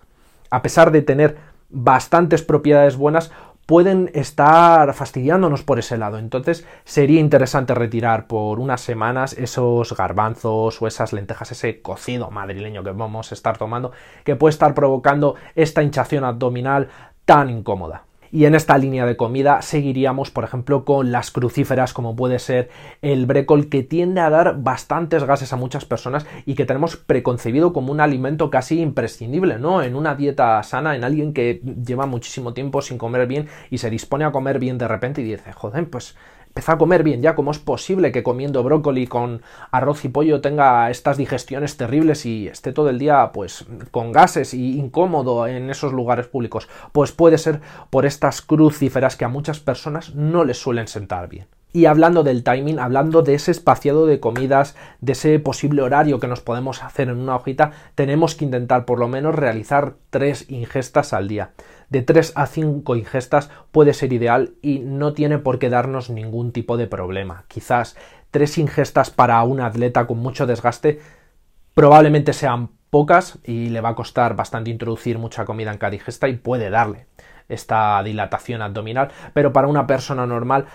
A 0.50 0.60
pesar 0.60 0.90
de 0.90 1.00
tener 1.00 1.38
bastantes 1.70 2.42
propiedades 2.42 2.96
buenas, 2.96 3.32
pueden 3.66 4.10
estar 4.14 4.92
fastidiándonos 4.94 5.62
por 5.62 5.78
ese 5.78 5.96
lado. 5.96 6.18
Entonces 6.18 6.66
sería 6.84 7.20
interesante 7.20 7.74
retirar 7.74 8.26
por 8.26 8.60
unas 8.60 8.80
semanas 8.80 9.32
esos 9.34 9.96
garbanzos 9.96 10.80
o 10.80 10.86
esas 10.86 11.12
lentejas, 11.12 11.52
ese 11.52 11.80
cocido 11.80 12.30
madrileño 12.30 12.84
que 12.84 12.90
vamos 12.90 13.32
a 13.32 13.34
estar 13.34 13.58
tomando, 13.58 13.92
que 14.24 14.36
puede 14.36 14.50
estar 14.50 14.74
provocando 14.74 15.36
esta 15.54 15.82
hinchación 15.82 16.24
abdominal 16.24 16.88
tan 17.24 17.50
incómoda. 17.50 18.04
Y 18.34 18.46
en 18.46 18.56
esta 18.56 18.76
línea 18.78 19.06
de 19.06 19.16
comida 19.16 19.62
seguiríamos, 19.62 20.32
por 20.32 20.42
ejemplo, 20.42 20.84
con 20.84 21.12
las 21.12 21.30
crucíferas, 21.30 21.92
como 21.92 22.16
puede 22.16 22.40
ser 22.40 22.68
el 23.00 23.26
brécol, 23.26 23.68
que 23.68 23.84
tiende 23.84 24.20
a 24.20 24.28
dar 24.28 24.60
bastantes 24.60 25.22
gases 25.22 25.52
a 25.52 25.56
muchas 25.56 25.84
personas 25.84 26.26
y 26.44 26.56
que 26.56 26.66
tenemos 26.66 26.96
preconcebido 26.96 27.72
como 27.72 27.92
un 27.92 28.00
alimento 28.00 28.50
casi 28.50 28.80
imprescindible, 28.80 29.60
¿no? 29.60 29.84
En 29.84 29.94
una 29.94 30.16
dieta 30.16 30.60
sana, 30.64 30.96
en 30.96 31.04
alguien 31.04 31.32
que 31.32 31.60
lleva 31.86 32.06
muchísimo 32.06 32.54
tiempo 32.54 32.82
sin 32.82 32.98
comer 32.98 33.28
bien 33.28 33.46
y 33.70 33.78
se 33.78 33.88
dispone 33.88 34.24
a 34.24 34.32
comer 34.32 34.58
bien 34.58 34.78
de 34.78 34.88
repente 34.88 35.20
y 35.20 35.24
dice, 35.26 35.52
joder, 35.52 35.88
pues 35.88 36.16
Empezó 36.54 36.70
a 36.70 36.78
comer 36.78 37.02
bien 37.02 37.20
ya, 37.20 37.34
¿cómo 37.34 37.50
es 37.50 37.58
posible 37.58 38.12
que 38.12 38.22
comiendo 38.22 38.62
brócoli 38.62 39.08
con 39.08 39.42
arroz 39.72 40.04
y 40.04 40.08
pollo 40.08 40.40
tenga 40.40 40.88
estas 40.88 41.16
digestiones 41.16 41.76
terribles 41.76 42.24
y 42.26 42.46
esté 42.46 42.72
todo 42.72 42.90
el 42.90 43.00
día 43.00 43.32
pues 43.32 43.66
con 43.90 44.12
gases 44.12 44.54
y 44.54 44.78
incómodo 44.78 45.48
en 45.48 45.68
esos 45.68 45.92
lugares 45.92 46.28
públicos? 46.28 46.68
Pues 46.92 47.10
puede 47.10 47.38
ser 47.38 47.60
por 47.90 48.06
estas 48.06 48.40
crucíferas 48.40 49.16
que 49.16 49.24
a 49.24 49.28
muchas 49.28 49.58
personas 49.58 50.14
no 50.14 50.44
les 50.44 50.56
suelen 50.56 50.86
sentar 50.86 51.28
bien. 51.28 51.48
Y 51.72 51.86
hablando 51.86 52.22
del 52.22 52.44
timing, 52.44 52.78
hablando 52.78 53.22
de 53.22 53.34
ese 53.34 53.50
espaciado 53.50 54.06
de 54.06 54.20
comidas, 54.20 54.76
de 55.00 55.10
ese 55.10 55.40
posible 55.40 55.82
horario 55.82 56.20
que 56.20 56.28
nos 56.28 56.40
podemos 56.40 56.84
hacer 56.84 57.08
en 57.08 57.18
una 57.18 57.34
hojita, 57.34 57.72
tenemos 57.96 58.36
que 58.36 58.44
intentar 58.44 58.84
por 58.84 59.00
lo 59.00 59.08
menos 59.08 59.34
realizar 59.34 59.94
tres 60.10 60.48
ingestas 60.48 61.12
al 61.12 61.26
día. 61.26 61.50
De 61.94 62.02
tres 62.02 62.32
a 62.34 62.46
cinco 62.46 62.96
ingestas 62.96 63.50
puede 63.70 63.94
ser 63.94 64.12
ideal 64.12 64.54
y 64.62 64.80
no 64.80 65.12
tiene 65.12 65.38
por 65.38 65.60
qué 65.60 65.70
darnos 65.70 66.10
ningún 66.10 66.50
tipo 66.50 66.76
de 66.76 66.88
problema. 66.88 67.44
Quizás 67.46 67.96
tres 68.32 68.58
ingestas 68.58 69.10
para 69.10 69.40
un 69.44 69.60
atleta 69.60 70.04
con 70.08 70.18
mucho 70.18 70.44
desgaste 70.44 70.98
probablemente 71.72 72.32
sean 72.32 72.70
pocas 72.90 73.38
y 73.44 73.68
le 73.68 73.80
va 73.80 73.90
a 73.90 73.94
costar 73.94 74.34
bastante 74.34 74.72
introducir 74.72 75.20
mucha 75.20 75.44
comida 75.44 75.70
en 75.70 75.78
cada 75.78 75.94
ingesta 75.94 76.26
y 76.26 76.36
puede 76.36 76.68
darle 76.68 77.06
esta 77.48 78.02
dilatación 78.02 78.60
abdominal, 78.60 79.12
pero 79.32 79.52
para 79.52 79.68
una 79.68 79.86
persona 79.86 80.26
normal 80.26 80.66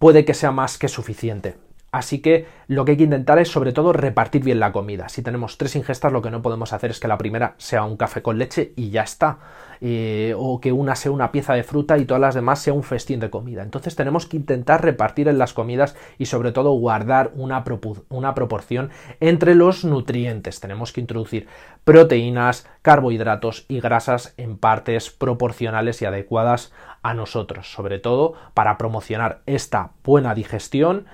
puede 0.00 0.24
que 0.24 0.34
sea 0.34 0.50
más 0.50 0.78
que 0.78 0.88
suficiente. 0.88 1.54
Así 1.92 2.20
que 2.20 2.46
lo 2.66 2.84
que 2.84 2.92
hay 2.92 2.96
que 2.96 3.04
intentar 3.04 3.38
es 3.38 3.48
sobre 3.48 3.72
todo 3.72 3.92
repartir 3.92 4.42
bien 4.42 4.60
la 4.60 4.72
comida. 4.72 5.08
Si 5.08 5.22
tenemos 5.22 5.56
tres 5.56 5.76
ingestas, 5.76 6.12
lo 6.12 6.20
que 6.20 6.30
no 6.30 6.42
podemos 6.42 6.72
hacer 6.72 6.90
es 6.90 7.00
que 7.00 7.08
la 7.08 7.16
primera 7.16 7.54
sea 7.58 7.84
un 7.84 7.96
café 7.96 8.22
con 8.22 8.38
leche 8.38 8.72
y 8.76 8.90
ya 8.90 9.02
está. 9.02 9.38
Eh, 9.80 10.34
o 10.38 10.58
que 10.60 10.72
una 10.72 10.96
sea 10.96 11.12
una 11.12 11.30
pieza 11.32 11.52
de 11.52 11.62
fruta 11.62 11.98
y 11.98 12.06
todas 12.06 12.20
las 12.20 12.34
demás 12.34 12.60
sea 12.60 12.72
un 12.72 12.82
festín 12.82 13.20
de 13.20 13.30
comida. 13.30 13.62
Entonces 13.62 13.94
tenemos 13.94 14.26
que 14.26 14.38
intentar 14.38 14.82
repartir 14.82 15.28
en 15.28 15.38
las 15.38 15.52
comidas 15.52 15.96
y 16.18 16.26
sobre 16.26 16.52
todo 16.52 16.72
guardar 16.72 17.32
una, 17.34 17.62
una 18.08 18.34
proporción 18.34 18.90
entre 19.20 19.54
los 19.54 19.84
nutrientes. 19.84 20.60
Tenemos 20.60 20.92
que 20.92 21.02
introducir 21.02 21.46
proteínas, 21.84 22.66
carbohidratos 22.82 23.66
y 23.68 23.80
grasas 23.80 24.34
en 24.38 24.56
partes 24.56 25.10
proporcionales 25.10 26.00
y 26.00 26.06
adecuadas 26.06 26.72
a 27.02 27.14
nosotros, 27.14 27.70
sobre 27.70 27.98
todo 27.98 28.34
para 28.54 28.78
promocionar 28.78 29.42
esta 29.46 29.92
buena 30.02 30.34
digestión 30.34 31.06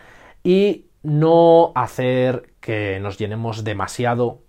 y 0.43 0.87
no 1.03 1.73
hacer 1.75 2.55
que 2.61 3.01
nos 3.01 3.19
llenemos 3.19 3.65
demasiado 3.65 4.43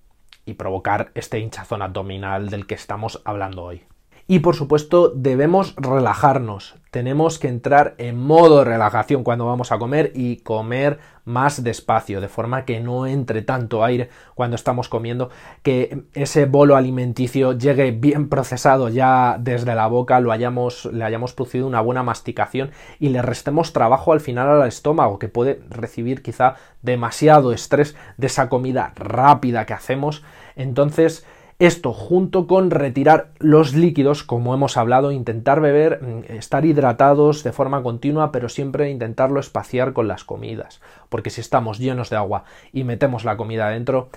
y 0.46 0.56
provocar 0.56 1.12
este 1.16 1.40
hinchazón 1.40 1.82
abdominal 1.82 2.50
del 2.50 2.68
que 2.68 2.76
estamos 2.76 3.22
hablando 3.26 3.64
hoy. 3.64 3.84
Y 4.26 4.40
por 4.40 4.56
supuesto 4.56 5.10
debemos 5.10 5.76
relajarnos, 5.76 6.76
tenemos 6.92 7.40
que 7.40 7.50
entrar 7.50 7.94
en 7.98 8.18
modo 8.18 8.64
relajación 8.64 9.26
cuando 9.26 9.46
vamos 9.46 9.74
a 9.74 9.80
comer 9.80 10.14
y 10.16 10.38
comer 10.38 11.00
más 11.26 11.62
despacio, 11.62 12.22
de 12.22 12.30
forma 12.30 12.64
que 12.64 12.80
no 12.80 13.06
entre 13.06 13.42
tanto 13.42 13.84
aire 13.84 14.10
cuando 14.34 14.56
estamos 14.56 14.88
comiendo, 14.88 15.30
que 15.62 16.04
ese 16.14 16.46
bolo 16.46 16.78
alimenticio 16.78 17.52
llegue 17.52 17.92
bien 17.92 18.30
procesado 18.30 18.88
ya 18.88 19.38
desde 19.40 19.76
la 19.76 19.88
boca, 19.88 20.22
lo 20.22 20.32
hayamos, 20.32 20.86
le 20.86 21.04
hayamos 21.04 21.34
producido 21.34 21.68
una 21.68 21.82
buena 21.82 22.04
masticación 22.04 22.72
y 23.00 23.10
le 23.10 23.22
restemos 23.22 23.74
trabajo 23.74 24.14
al 24.14 24.22
final 24.22 24.48
al 24.48 24.68
estómago, 24.68 25.20
que 25.20 25.28
puede 25.28 25.62
recibir 25.70 26.22
quizá 26.22 26.56
demasiado 26.82 27.52
estrés 27.52 27.98
de 28.16 28.28
esa 28.28 28.48
comida 28.48 28.94
rápida 28.96 29.66
que 29.66 29.74
hacemos. 29.74 30.24
Entonces, 30.56 31.26
esto 31.66 31.94
junto 31.94 32.48
con 32.48 32.72
retirar 32.72 33.32
los 33.40 33.74
líquidos, 33.74 34.24
como 34.24 34.54
hemos 34.54 34.78
hablado, 34.78 35.12
intentar 35.12 35.62
beber, 35.62 36.02
mm, 36.02 36.34
estar 36.34 36.66
hidratados 36.66 37.44
de 37.44 37.52
forma 37.52 37.84
continua, 37.84 38.32
pero 38.32 38.50
siempre 38.50 38.90
intentarlo 38.90 39.40
espaciar 39.40 39.94
con 39.94 40.08
las 40.08 40.24
comidas, 40.24 40.82
porque 41.10 41.30
si 41.30 41.42
estamos 41.42 41.80
llenos 41.80 42.10
de 42.10 42.18
agua 42.18 42.44
y 42.72 42.84
metemos 42.84 43.24
la 43.26 43.38
comida 43.38 43.70
dentro, 43.70 44.10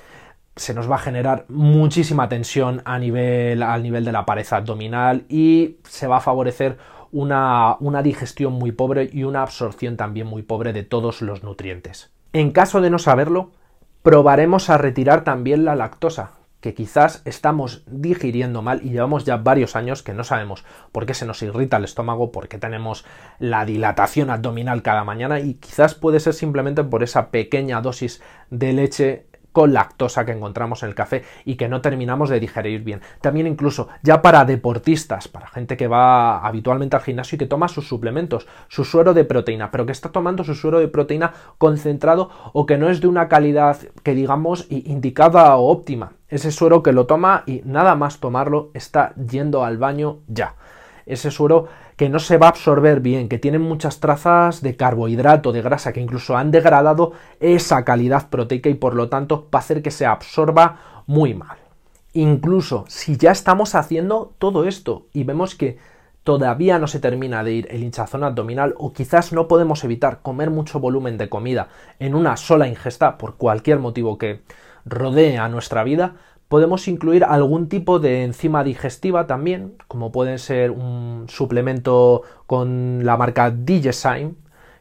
se 0.57 0.73
nos 0.73 0.91
va 0.91 0.97
a 0.97 1.01
generar 1.01 1.45
muchísima 1.49 2.29
tensión 2.29 2.83
a 2.85 2.99
nivel, 2.99 3.63
al 3.63 3.83
nivel 3.83 4.05
de 4.05 4.13
la 4.13 4.25
pared 4.25 4.47
abdominal 4.51 5.25
y 5.29 5.77
se 5.85 6.07
va 6.07 6.17
a 6.17 6.21
favorecer 6.21 6.79
una, 7.13 7.77
una 7.81 8.03
digestión 8.03 8.55
muy 8.55 8.73
pobre 8.73 9.11
y 9.13 9.25
una 9.25 9.43
absorción 9.43 9.97
también 9.97 10.27
muy 10.27 10.43
pobre 10.43 10.73
de 10.73 10.83
todos 10.83 11.23
los 11.23 11.43
nutrientes. 11.43 12.11
En 12.33 12.51
caso 12.53 12.81
de 12.81 12.91
no 12.91 12.99
saberlo, 12.99 13.51
probaremos 14.03 14.71
a 14.71 14.79
retirar 14.79 15.25
también 15.25 15.65
la 15.65 15.75
lactosa, 15.75 16.33
que 16.67 16.75
quizás 16.75 17.23
estamos 17.25 17.85
digiriendo 17.87 18.61
mal 18.61 18.81
y 18.83 18.91
llevamos 18.91 19.25
ya 19.25 19.37
varios 19.37 19.77
años 19.77 20.03
que 20.03 20.13
no 20.13 20.25
sabemos 20.25 20.65
por 20.91 21.07
qué 21.07 21.15
se 21.15 21.25
nos 21.25 21.41
irrita 21.43 21.77
el 21.77 21.85
estómago, 21.85 22.33
por 22.33 22.49
qué 22.49 22.59
tenemos 22.59 23.05
la 23.39 23.65
dilatación 23.65 24.31
abdominal 24.31 24.83
cada 24.83 25.05
mañana 25.05 25.39
y 25.39 25.55
quizás 25.55 25.95
puede 25.95 26.19
ser 26.19 26.35
simplemente 26.35 26.83
por 26.83 27.05
esa 27.05 27.31
pequeña 27.31 27.81
dosis 27.83 28.21
de 28.51 28.73
leche 28.73 29.27
con 29.53 29.75
lactosa 29.75 30.27
que 30.27 30.33
encontramos 30.33 30.83
en 30.83 30.89
el 30.89 30.97
café 30.97 31.23
y 31.45 31.55
que 31.55 31.69
no 31.69 31.83
terminamos 31.83 32.31
de 32.31 32.41
digerir 32.41 32.83
bien. 32.83 33.01
También 33.21 33.47
incluso 33.47 33.87
ya 34.03 34.21
para 34.21 34.45
deportistas, 34.45 35.29
para 35.29 35.47
gente 35.47 35.77
que 35.77 35.87
va 35.87 36.45
habitualmente 36.45 36.97
al 36.97 37.03
gimnasio 37.03 37.37
y 37.37 37.39
que 37.39 37.47
toma 37.47 37.69
sus 37.69 37.87
suplementos, 37.87 38.49
su 38.67 38.85
suero 38.85 39.15
de 39.15 39.25
proteína, 39.25 39.71
pero 39.71 39.87
que 39.87 39.93
está 39.93 40.11
tomando 40.11 40.43
su 40.43 40.57
suero 40.57 40.81
de 40.81 40.89
proteína 40.89 41.33
concentrado 41.59 42.29
o 42.55 42.67
que 42.67 42.77
no 42.77 42.91
es 42.91 43.01
de 43.01 43.07
una 43.07 43.29
calidad 43.29 43.79
que 44.03 44.17
digamos 44.17 44.67
indicada 44.69 45.55
o 45.55 45.69
óptima. 45.69 46.16
Ese 46.29 46.51
suero 46.51 46.83
que 46.83 46.93
lo 46.93 47.07
toma 47.07 47.45
y 47.47 47.63
nada 47.65 47.95
más 47.95 48.19
tomarlo 48.19 48.71
está 48.75 49.15
yendo 49.15 49.65
al 49.65 49.79
baño 49.79 50.19
ya. 50.27 50.57
Ese 51.07 51.31
suero 51.31 51.69
que 51.97 52.09
no 52.09 52.19
se 52.19 52.37
va 52.37 52.47
a 52.47 52.51
absorber 52.51 53.01
bien, 53.01 53.29
que 53.29 53.39
tiene 53.39 53.59
muchas 53.59 54.01
trazas 54.01 54.61
de 54.61 54.77
carbohidrato, 54.77 55.53
de 55.53 55.63
grasa, 55.63 55.93
que 55.93 56.01
incluso 56.01 56.37
han 56.37 56.51
degradado 56.51 57.13
esa 57.39 57.85
calidad 57.85 58.29
proteica 58.29 58.69
y 58.69 58.75
por 58.75 58.95
lo 58.95 59.09
tanto 59.09 59.49
va 59.55 59.59
a 59.59 59.63
hacer 59.63 59.83
que 59.83 59.93
se 59.93 60.05
absorba 60.05 61.05
muy 61.07 61.33
mal. 61.33 61.59
Incluso 62.13 62.85
si 62.89 63.17
ya 63.17 63.31
estamos 63.31 63.75
haciendo 63.75 64.35
todo 64.39 64.67
esto 64.67 65.07
y 65.13 65.25
vemos 65.25 65.55
que 65.55 65.79
todavía 66.25 66.81
no 66.81 66.89
se 66.89 66.99
termina 66.99 67.45
de 67.45 67.53
ir 67.53 67.69
el 67.71 67.85
hinchazón 67.85 68.25
abdominal 68.25 68.75
o 68.79 68.93
quizás 68.93 69.33
no 69.33 69.47
podemos 69.47 69.85
evitar 69.85 70.23
comer 70.23 70.51
mucho 70.51 70.81
volumen 70.81 71.19
de 71.19 71.29
comida 71.29 71.69
en 72.01 72.17
una 72.17 72.37
sola 72.37 72.67
ingesta 72.67 73.17
por 73.17 73.37
cualquier 73.37 73.79
motivo 73.79 74.19
que 74.19 74.43
rodee 74.87 75.39
a 75.39 75.49
nuestra 75.49 75.85
vida, 75.85 76.15
Podemos 76.49 76.87
incluir 76.87 77.25
algún 77.25 77.69
tipo 77.69 77.99
de 77.99 78.23
enzima 78.23 78.63
digestiva 78.63 79.27
también, 79.27 79.75
como 79.89 80.13
puede 80.13 80.39
ser 80.39 80.71
un 80.71 81.25
suplemento 81.29 82.23
con 82.47 83.05
la 83.05 83.17
marca 83.17 83.51
Digezyme, 83.51 84.35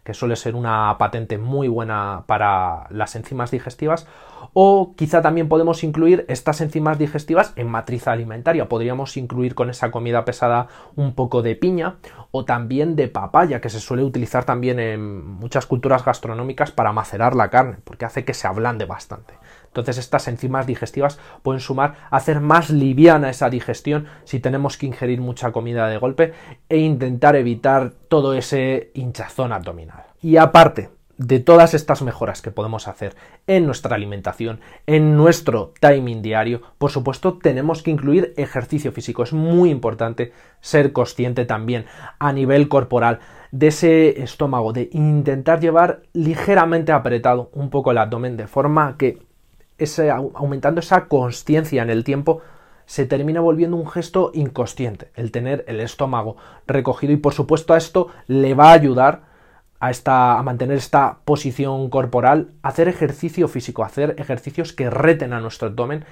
que 0.03 0.13
suele 0.13 0.35
ser 0.35 0.53
una 0.53 0.95
patente 0.99 1.39
muy 1.39 1.67
buena 1.67 2.25
para 2.27 2.85
las 2.91 3.15
enzimas 3.15 3.49
digestivas, 3.49 4.05
o 4.53 4.93
quizá 4.95 5.23
también 5.23 5.49
podemos 5.49 5.83
incluir 5.83 6.23
estas 6.29 6.61
enzimas 6.61 6.99
digestivas 6.99 7.51
en 7.55 7.67
matriz 7.67 8.07
alimentaria. 8.07 8.69
Podríamos 8.69 9.17
incluir 9.17 9.55
con 9.55 9.71
esa 9.71 9.89
comida 9.89 10.23
pesada 10.23 10.67
un 10.95 11.15
poco 11.15 11.41
de 11.41 11.55
piña 11.55 11.95
o 12.29 12.45
también 12.45 12.95
de 12.95 13.07
papaya, 13.07 13.59
que 13.59 13.71
se 13.71 13.79
suele 13.79 14.03
utilizar 14.03 14.45
también 14.45 14.79
en 14.79 15.25
muchas 15.25 15.65
culturas 15.65 16.05
gastronómicas 16.05 16.71
para 16.71 16.93
macerar 16.93 17.35
la 17.35 17.49
carne, 17.49 17.77
porque 17.83 18.05
hace 18.05 18.23
que 18.23 18.35
se 18.35 18.47
ablande 18.47 18.85
bastante. 18.85 19.33
Entonces 19.75 19.97
estas 19.97 20.29
enzimas 20.29 20.65
digestivas 20.65 21.19
pueden 21.43 21.59
sumar 21.59 21.95
hacer 22.09 22.39
más 22.39 22.69
liviana 22.69 23.29
esa 23.29 23.49
digestión 23.49 24.07
si 24.23 24.39
tenemos 24.39 24.77
que 24.77 24.85
ingerir 24.85 25.19
mucha 25.19 25.51
comida 25.51 25.89
de 25.89 25.97
golpe 25.97 26.31
e 26.69 26.77
intentar 26.77 27.35
evitar 27.35 27.91
todo 28.07 28.35
ese 28.35 28.91
hinchazón 28.93 29.51
abdominal. 29.51 30.05
Y 30.21 30.37
aparte, 30.37 30.91
de 31.17 31.39
todas 31.39 31.73
estas 31.73 32.01
mejoras 32.01 32.41
que 32.41 32.51
podemos 32.51 32.87
hacer 32.87 33.15
en 33.47 33.65
nuestra 33.65 33.95
alimentación, 33.95 34.61
en 34.85 35.17
nuestro 35.17 35.73
timing 35.81 36.21
diario, 36.21 36.61
por 36.77 36.91
supuesto 36.91 37.37
tenemos 37.37 37.83
que 37.83 37.91
incluir 37.91 38.33
ejercicio 38.37 38.93
físico. 38.93 39.23
Es 39.23 39.33
muy 39.33 39.71
importante 39.71 40.31
ser 40.61 40.93
consciente 40.93 41.45
también 41.45 41.85
a 42.19 42.31
nivel 42.31 42.69
corporal 42.69 43.19
de 43.51 43.67
ese 43.67 44.21
estómago, 44.21 44.73
de 44.73 44.89
intentar 44.91 45.61
llevar 45.61 46.01
ligeramente 46.13 46.91
apretado 46.91 47.49
un 47.53 47.69
poco 47.69 47.91
el 47.91 47.97
abdomen 47.97 48.35
de 48.35 48.47
forma 48.47 48.97
que 48.97 49.19
aumentando 50.33 50.79
esa 50.79 51.07
conciencia 51.07 51.81
en 51.81 51.89
el 51.89 52.03
tiempo 52.03 52.41
se 52.85 53.05
termina 53.05 53.41
volviendo 53.41 53.77
un 53.77 53.89
gesto 53.89 54.31
inconsciente, 54.33 55.11
el 55.15 55.31
tener 55.31 55.65
el 55.67 55.79
estómago 55.79 56.37
recogido. 56.67 57.13
Y 57.13 57.17
por 57.17 57.33
supuesto 57.33 57.73
a 57.73 57.77
esto 57.77 58.09
le 58.27 58.53
va 58.53 58.69
a 58.69 58.73
ayudar 58.73 59.23
a, 59.79 59.89
esta, 59.91 60.37
a 60.37 60.43
mantener 60.43 60.77
esta 60.77 61.19
posición 61.25 61.89
corporal, 61.89 62.51
hacer 62.61 62.87
ejercicio 62.87 63.47
físico, 63.47 63.83
hacer 63.83 64.15
ejercicios 64.17 64.73
que 64.73 64.89
reten 64.89 65.33
a 65.33 65.41
nuestro 65.41 65.67
abdomen 65.67 66.05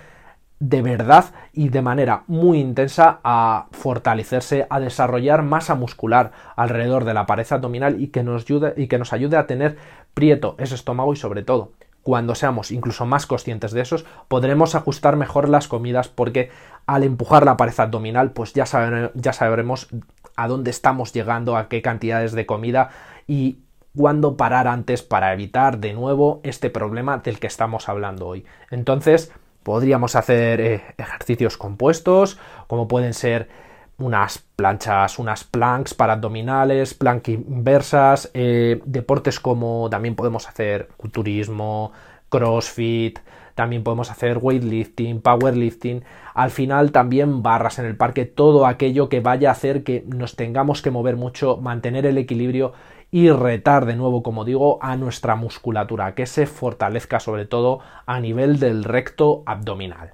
de 0.60 0.82
verdad 0.82 1.25
y 1.51 1.70
de 1.70 1.82
manera 1.82 2.24
muy 2.27 2.60
intensa 2.60 3.20
a 3.24 3.67
fortalecerse, 3.72 4.65
a 4.70 4.79
desarrollar 4.79 5.43
masa 5.43 5.75
muscular 5.75 6.32
alrededor 6.55 7.03
de 7.03 7.13
la 7.13 7.25
pared 7.25 7.46
abdominal 7.50 8.01
y 8.01 8.08
que 8.08 8.24
nos 8.24 8.43
ayude, 8.43 8.74
y 8.77 8.88
que 8.88 8.98
nos 8.98 9.12
ayude 9.12 9.36
a 9.36 9.46
tener 9.46 9.77
prieto 10.13 10.55
ese 10.60 10.75
estómago 10.75 11.12
y 11.12 11.17
sobre 11.17 11.43
todo 11.43 11.74
cuando 12.03 12.36
seamos 12.36 12.72
incluso 12.72 13.05
más 13.05 13.25
conscientes 13.25 13.72
de 13.72 13.81
esos, 13.81 14.05
podremos 14.27 14.75
ajustar 14.75 15.15
mejor 15.15 15.50
las 15.50 15.67
comidas 15.67 16.10
porque 16.10 16.51
al 16.86 17.03
empujar 17.03 17.45
la 17.45 17.57
pared 17.57 17.74
abdominal, 17.77 18.31
pues 18.31 18.53
ya, 18.53 18.65
ya 19.13 19.33
sabremos 19.33 19.88
a 20.36 20.48
dónde 20.48 20.69
estamos 20.69 21.13
llegando, 21.13 21.55
a 21.55 21.69
qué 21.69 21.81
cantidades 21.81 22.33
de 22.33 22.45
comida 22.45 22.89
y 23.25 23.60
cuándo 23.95 24.36
parar 24.38 24.67
antes 24.67 25.01
para 25.01 25.31
evitar 25.33 25.77
de 25.77 25.93
nuevo 25.93 26.41
este 26.43 26.69
problema 26.69 27.19
del 27.19 27.39
que 27.39 27.48
estamos 27.48 27.88
hablando 27.88 28.27
hoy. 28.27 28.45
Entonces, 28.69 29.31
podríamos 29.63 30.15
hacer 30.15 30.60
eh, 30.62 30.83
ejercicios 30.98 31.57
compuestos, 31.57 32.38
como 32.67 32.88
pueden 32.88 33.13
ser 33.13 33.48
unas 34.03 34.39
planchas, 34.55 35.19
unas 35.19 35.43
planks 35.43 35.93
para 35.93 36.13
abdominales, 36.13 36.93
plank 36.93 37.29
inversas, 37.29 38.29
eh, 38.33 38.81
deportes 38.86 39.39
como 39.39 39.89
también 39.89 40.15
podemos 40.15 40.48
hacer 40.48 40.89
culturismo, 40.98 41.91
crossfit, 42.29 43.19
también 43.55 43.83
podemos 43.83 44.10
hacer 44.10 44.39
weightlifting, 44.41 45.22
powerlifting, 45.22 46.03
al 46.33 46.51
final 46.51 46.91
también 46.91 47.43
barras 47.43 47.79
en 47.79 47.86
el 47.86 47.95
parque, 47.95 48.25
todo 48.25 48.65
aquello 48.65 49.10
que 49.10 49.19
vaya 49.19 49.50
a 49.50 49.53
hacer 49.53 49.83
que 49.83 50.03
nos 50.07 50.36
tengamos 50.36 50.81
que 50.81 50.91
mover 50.91 51.15
mucho, 51.15 51.57
mantener 51.57 52.05
el 52.05 52.17
equilibrio 52.17 52.74
y 53.12 53.29
retar 53.29 53.86
de 53.86 53.95
nuevo, 53.95 54.24
como 54.24 54.43
digo, 54.43 54.79
a 54.81 54.98
nuestra 54.98 55.36
musculatura, 55.36 56.15
que 56.15 56.25
se 56.25 56.48
fortalezca 56.48 57.19
sobre 57.19 57.45
todo 57.45 57.79
a 58.07 58.19
nivel 58.19 58.60
del 58.60 58.83
recto 58.83 59.43
abdominal. 59.45 60.13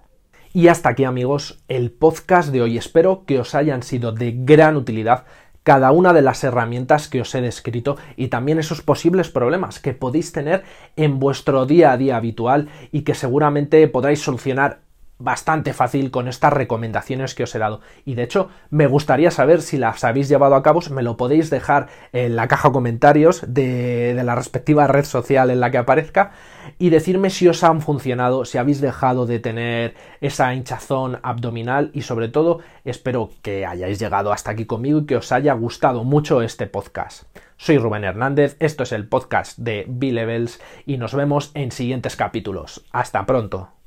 Y 0.51 0.67
hasta 0.67 0.89
aquí 0.89 1.03
amigos 1.03 1.63
el 1.67 1.91
podcast 1.91 2.49
de 2.49 2.63
hoy. 2.63 2.77
Espero 2.77 3.23
que 3.25 3.39
os 3.39 3.53
hayan 3.53 3.83
sido 3.83 4.11
de 4.11 4.33
gran 4.35 4.77
utilidad 4.77 5.25
cada 5.61 5.91
una 5.91 6.11
de 6.11 6.23
las 6.23 6.43
herramientas 6.43 7.07
que 7.07 7.21
os 7.21 7.35
he 7.35 7.41
descrito 7.41 7.97
y 8.15 8.29
también 8.29 8.57
esos 8.57 8.81
posibles 8.81 9.29
problemas 9.29 9.79
que 9.79 9.93
podéis 9.93 10.31
tener 10.31 10.63
en 10.95 11.19
vuestro 11.19 11.67
día 11.67 11.91
a 11.91 11.97
día 11.97 12.17
habitual 12.17 12.67
y 12.91 13.03
que 13.03 13.13
seguramente 13.13 13.87
podráis 13.87 14.21
solucionar 14.21 14.79
bastante 15.19 15.73
fácil 15.73 16.11
con 16.11 16.27
estas 16.27 16.53
recomendaciones 16.53 17.35
que 17.35 17.43
os 17.43 17.53
he 17.53 17.59
dado. 17.59 17.81
Y 18.05 18.15
de 18.15 18.23
hecho, 18.23 18.49
me 18.69 18.87
gustaría 18.87 19.31
saber 19.31 19.61
si 19.61 19.77
las 19.77 20.03
habéis 20.03 20.29
llevado 20.29 20.55
a 20.55 20.63
cabo. 20.63 20.79
Me 20.91 21.03
lo 21.03 21.17
podéis 21.17 21.49
dejar 21.49 21.87
en 22.13 22.35
la 22.35 22.47
caja 22.47 22.69
de 22.69 22.73
comentarios 22.73 23.43
de, 23.45 24.13
de, 24.13 24.23
la 24.23 24.35
respectiva 24.35 24.87
red 24.87 25.03
social 25.03 25.49
en 25.49 25.59
la 25.59 25.71
que 25.71 25.77
aparezca 25.77 26.31
y 26.77 26.89
decirme 26.89 27.29
si 27.29 27.47
os 27.47 27.63
han 27.63 27.81
funcionado, 27.81 28.45
si 28.45 28.57
habéis 28.57 28.79
dejado 28.79 29.25
de 29.25 29.39
tener 29.39 29.95
esa 30.21 30.53
hinchazón 30.53 31.19
abdominal 31.21 31.91
y 31.93 32.03
sobre 32.03 32.29
todo 32.29 32.59
espero 32.85 33.31
que 33.41 33.65
hayáis 33.65 33.99
llegado 33.99 34.31
hasta 34.31 34.51
aquí 34.51 34.65
conmigo 34.65 34.99
y 34.99 35.05
que 35.05 35.17
os 35.17 35.31
haya 35.31 35.53
gustado 35.53 36.03
mucho 36.03 36.41
este 36.41 36.67
podcast. 36.67 37.23
Soy 37.57 37.77
Rubén 37.77 38.05
Hernández, 38.05 38.55
esto 38.59 38.83
es 38.83 38.93
el 38.93 39.07
podcast 39.07 39.57
de 39.57 39.85
B-Levels 39.89 40.61
y 40.85 40.97
nos 40.97 41.13
vemos 41.13 41.51
en 41.55 41.71
siguientes 41.71 42.15
capítulos. 42.15 42.85
Hasta 42.91 43.25
pronto. 43.25 43.78